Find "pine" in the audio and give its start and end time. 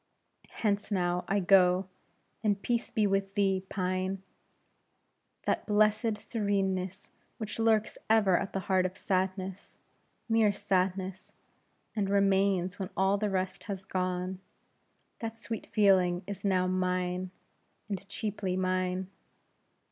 3.69-4.23